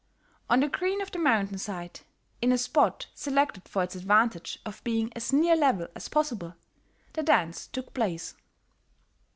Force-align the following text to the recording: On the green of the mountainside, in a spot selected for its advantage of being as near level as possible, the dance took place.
On 0.49 0.61
the 0.61 0.67
green 0.67 0.99
of 0.99 1.11
the 1.11 1.19
mountainside, 1.19 1.99
in 2.41 2.51
a 2.51 2.57
spot 2.57 3.05
selected 3.13 3.69
for 3.69 3.83
its 3.83 3.93
advantage 3.95 4.57
of 4.65 4.83
being 4.83 5.13
as 5.15 5.31
near 5.31 5.55
level 5.55 5.89
as 5.95 6.09
possible, 6.09 6.55
the 7.13 7.21
dance 7.21 7.67
took 7.67 7.93
place. 7.93 8.33